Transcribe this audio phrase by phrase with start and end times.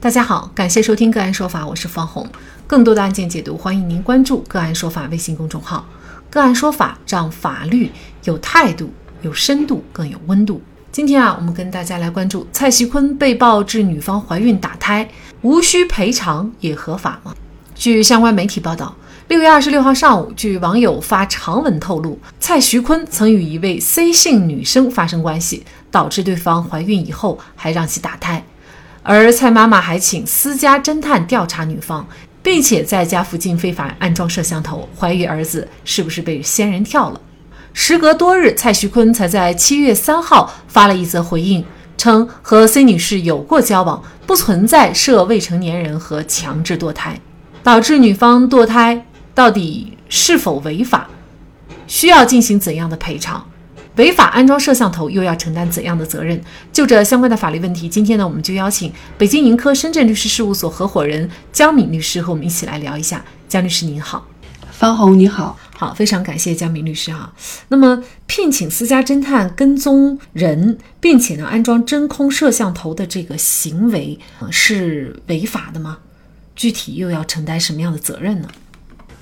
[0.00, 2.24] 大家好，感谢收听个案说法，我是方红。
[2.68, 5.84] 更多的案件解读，欢迎您关注个案说法微信公众号。
[6.30, 7.90] 个案说法让法律
[8.22, 8.92] 有态度、
[9.22, 10.62] 有深度、更有温度。
[10.92, 15.10] 今天啊，我们跟大家来关注蔡徐坤被曝致女方怀孕打胎，
[15.42, 17.34] 无需赔偿也合法吗？
[17.74, 18.94] 据相关媒体报道，
[19.26, 28.44] 六月二十六号上午，据网友发长文透露，蔡徐坤曾与一位 C 姓女生发生关系，导致对方怀孕以后还让其打胎，
[29.10, 32.06] 而蔡妈妈还请私家侦探调查女方，
[32.42, 37.18] 并且在家附近非法安装摄像头，怀疑儿子是不是被仙人跳了。
[37.72, 41.64] 时隔多日，蔡徐坤才在七月三号发了一则回应，
[41.96, 47.18] 称和 C 女士有过交往，不存在涉未成年人和强制堕胎。
[47.62, 51.08] 导致女方堕胎到底是否违法？
[51.86, 53.47] 需要进行怎样的赔偿？
[53.98, 56.40] 违法安装摄像头又要承担怎样的责任？
[56.72, 63.24] 就这相关的法律问题，今天呢，我们就邀请北京盈科深圳律师事务所合伙人江敏律师和我们一起来聊一下。
[63.48, 64.26] 江律师您好，
[64.70, 67.32] 方红你好，好，非常感谢江敏律师哈。
[67.68, 74.18] 那么聘请私家侦探跟踪人，并且呢安装真空摄像头的这个行为，
[74.50, 75.98] 是违法的吗？
[76.54, 78.48] 具体又要承担什么样的责任呢？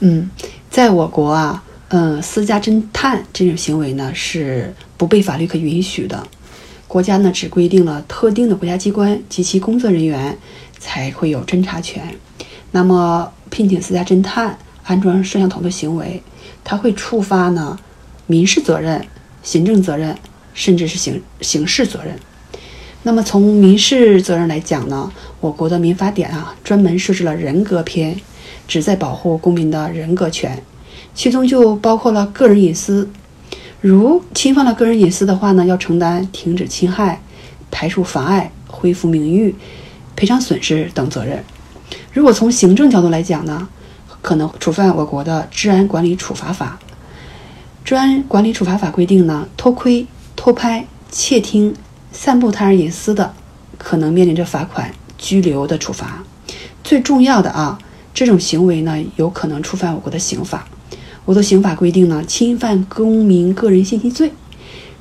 [0.00, 0.30] 嗯，
[0.70, 6.24] 在我国啊，嗯，私家侦探这种行为呢是不被法律可允许的。
[6.86, 10.38] 国家呢只规定了特定的国家机关及其工作人员
[10.78, 12.14] 才会有侦查权。
[12.70, 16.22] 那么聘请私家侦探安装摄像头的行为，
[16.62, 17.76] 它会触发呢
[18.28, 19.04] 民事责任、
[19.42, 20.16] 行政责任，
[20.54, 22.16] 甚至是刑刑事责任。
[23.02, 28.20] 那么从民事责任来讲呢，我国的民法典啊专门设置了人格篇，
[28.68, 30.62] 旨在保护公民的人格权，
[31.14, 33.08] 其中就包括了个人隐私。
[33.80, 37.22] 如侵犯了个人隐私的话呢，要承担停止侵害、
[37.70, 39.54] 排除妨碍、恢复名誉、
[40.14, 41.42] 赔偿损失等责任。
[42.12, 43.68] 如果从行政角度来讲呢，
[44.20, 46.78] 可能触犯我国的治安管理处罚法。
[47.84, 51.74] 治安管理处罚法规定呢，偷窥、偷拍、窃听。
[52.12, 53.32] 散布他人隐私的，
[53.78, 56.24] 可能面临着罚款、拘留的处罚。
[56.82, 57.78] 最重要的啊，
[58.12, 60.66] 这种行为呢，有可能触犯我国的刑法。
[61.30, 64.32] 我国刑法规定呢，侵犯公民个人信息罪，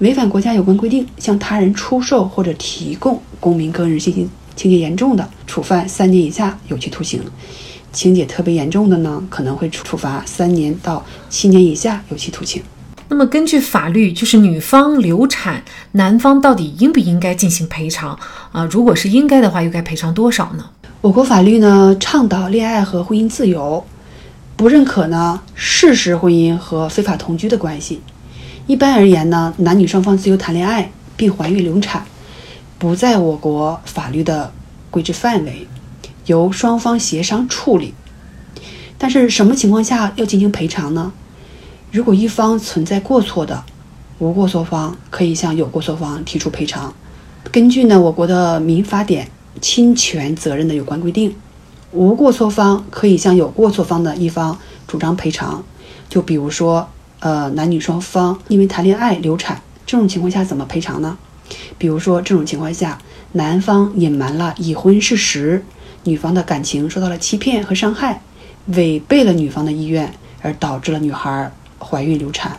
[0.00, 7.20] 违反国家有关规定，向他人出售或者提供公民个人信息，情节严重的，处犯三年以下有期徒刑；
[7.92, 12.60] 情节特别严重的呢，可能会处罚三年到七年以下有期徒刑。
[13.08, 18.18] 那么根据法律，就是女方流产，男方到底应不应该进行赔偿
[18.50, 18.64] 啊？
[18.68, 20.64] 如果是应该的话，又该赔偿多少呢？
[21.00, 23.84] 我国法律呢倡导恋爱和婚姻自由，
[24.56, 28.00] 不认可呢事实婚姻和非法同居的关系。
[28.66, 32.04] 一般而言呢，男女双方自由谈恋爱并怀孕流产，
[32.78, 34.50] 不在我国法律的
[34.90, 35.68] 规制范围，
[36.24, 37.94] 由双方协商处理。
[38.98, 41.12] 但是什么情况下要进行赔偿呢？
[41.92, 43.62] 如果一方存在过错的，
[44.18, 46.92] 无过错方可以向有过错方提出赔偿。
[47.52, 49.28] 根据呢我国的民法典
[49.60, 51.34] 侵权责任的有关规定，
[51.92, 55.64] 无过错方可以向有过错方的一方主张赔偿。
[56.08, 56.88] 就比如说，
[57.20, 61.16] 呃，男女双方因为谈恋爱流产，这种情况下怎么赔偿呢？
[61.78, 62.98] 比如说这种情况下，
[63.32, 65.64] 男方隐瞒了已婚事实，
[66.04, 68.22] 女方的感情受到了欺骗和伤害，
[68.66, 71.52] 违背了女方的意愿，而导致了女孩。
[71.78, 72.58] 怀孕流产，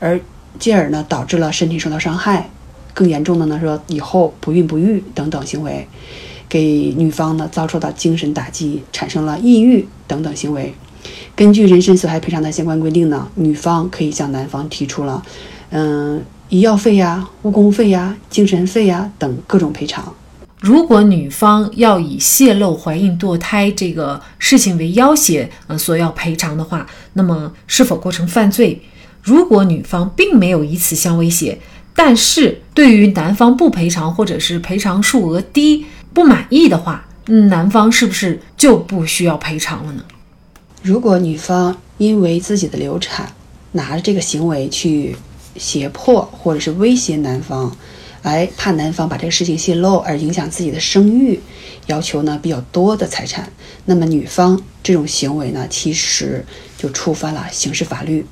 [0.00, 0.18] 而
[0.58, 2.48] 进而呢导致了身体受到伤害，
[2.94, 5.86] 更严重的呢说以后不孕不育等等行为，
[6.48, 10.72] 给女方呢遭受到精神打击，产生了抑郁等等行为。
[11.34, 15.22] 根据人身损害赔偿的相关规定呢，女方可以向男方提出了，
[15.70, 20.12] 嗯，医药费呀、误工费呀、精神费呀等各种赔偿。
[20.60, 28.80] 如果女方要以泄露怀孕堕胎这个事情为要挟，呃，索要赔偿的话，那么是否构成犯罪？
[29.22, 31.56] 如果女方并没有以此相威胁，
[31.94, 40.04] 但是对于男方不赔偿或者是赔偿数额低不满意的话，男方是不是就不需要赔偿了呢？
[40.82, 43.32] 如果女方因为自己的流产，
[43.72, 45.16] 拿着这个行为去
[45.56, 47.76] 胁迫或者是威胁男方。
[48.22, 51.40] 来怕男方把这个事情泄露而影响自己的声誉，
[51.86, 53.50] 要求呢比较多的财产，
[53.84, 56.44] 那么女方这种行为呢，其实
[56.76, 58.26] 就触犯了刑事法律，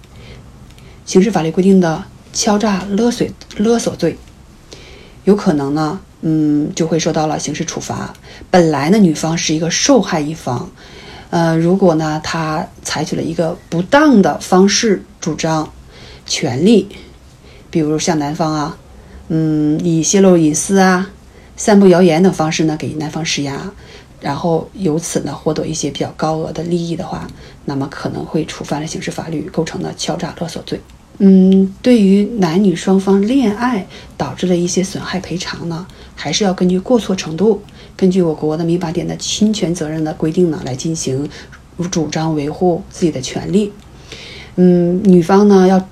[1.07, 3.27] 刑事法律规定的敲诈勒索
[3.57, 4.19] 勒索罪，
[5.25, 8.13] 有可能呢，嗯，就会受到了刑事处罚。
[8.51, 10.69] 本来呢，女方是一个受害一方，
[11.31, 15.73] 呃，如果呢，她采取了一个不当的方式主张
[16.27, 16.89] 权利，
[17.71, 18.77] 比如像男方啊。
[19.29, 21.11] 嗯，以泄露隐私啊，
[21.57, 23.73] 散布谣言等方式呢给男方施压，
[24.21, 27.29] 然后由此呢获得一些比较高额的利益的话，
[27.65, 30.81] 那么可能会触犯了刑事法律，构成了敲诈勒索罪。
[31.19, 33.87] 嗯，对于男女双方恋爱
[34.19, 37.63] 导致的一些损害赔偿呢，还是要根据过错程度，
[37.97, 41.27] 根据我国的民法典的侵权责任的规定呢来进行
[41.91, 43.73] 主张维护自己的权利。
[44.57, 45.83] 嗯，女方呢要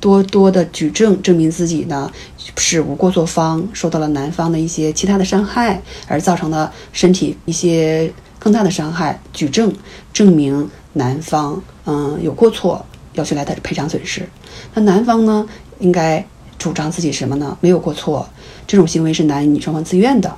[0.00, 2.10] 多多的举证，证明自己呢
[2.58, 9.72] 是无过错方，受到了男方的一些其他的伤害，而造成的身体一些更大的伤害，举证
[10.12, 12.84] 证明男方嗯有过错。
[13.14, 14.28] 要求来的赔偿损失，
[14.74, 15.46] 那男方呢
[15.80, 16.24] 应该
[16.58, 17.56] 主张自己什么呢？
[17.60, 18.28] 没有过错，
[18.66, 20.34] 这种行为是男女双方自愿的。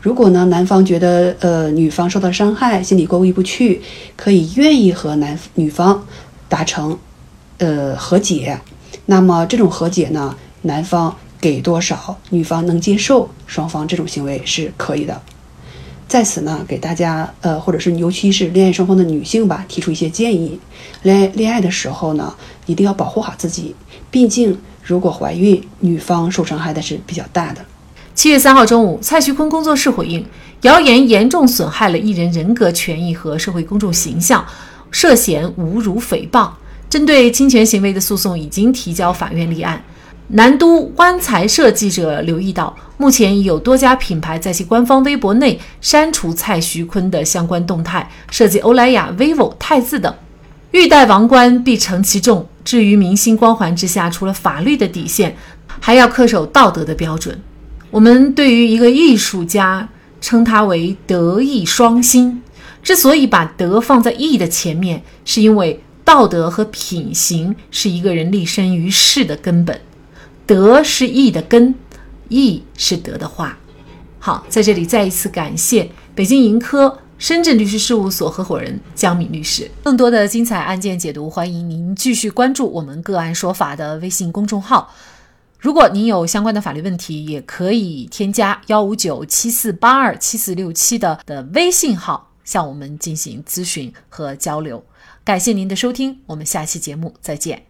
[0.00, 3.82] 如果呢男方觉得呃女方受到伤害，心里过意不去，
[4.16, 6.06] 可以愿意和男女方
[6.48, 6.98] 达成
[7.58, 8.58] 呃和解。
[9.06, 15.20] 那么这种和解呢，男方给多少，女方能接受，双方这种行为是可以的。
[16.10, 20.58] 在此呢，给大家呃，或者是尤其是恋爱双方的女性吧，提出一些建议。
[21.04, 22.34] 恋爱恋爱的时候呢，
[22.66, 23.76] 一定要保护好自己。
[24.10, 27.64] 毕竟，如果怀孕，女方受伤害的是比较大的。
[28.12, 30.26] 七月三号中午，蔡徐坤工作室回应，
[30.62, 34.44] 谣言严重损害了艺人人格权益和社会公众形象，
[34.90, 36.50] 涉嫌侮辱诽谤。
[36.88, 39.80] 针对侵权行为的诉讼已经提交法院立案。
[40.32, 50.14] 南都湾财社记者留意到，目前已有多家品牌在其官方微博内删除蔡徐坤的相关动态，涉及欧莱雅、vivo、太字等。
[50.70, 52.46] 欲戴王冠，必承其重。
[52.64, 55.36] 至于明星光环之下，除了法律的底线，
[55.80, 57.36] 还要恪守道德的标准。
[57.90, 59.88] 我们对于一个艺术家，
[60.20, 62.40] 称他为德艺双馨。
[62.84, 69.80] 之所以把德放在艺的前面，是因为道德和品行是一个人立身于世的根本。
[70.50, 71.72] 德是义的根，
[72.28, 73.56] 义是德的化。
[74.18, 79.70] 好，在这里再一次感谢北京盈科深圳律师事务所合伙人江敏律师。
[79.84, 84.92] 更多的精彩案件解读，欢迎您继续关注我们“个案说法”的微信公众号。
[85.60, 94.82] 如果您有相关的法律问题，也可以添加幺五九七四八二七四六七的的微信号向我们进行咨询和交流。
[95.22, 97.69] 感谢您的收听，我们下期节目再见。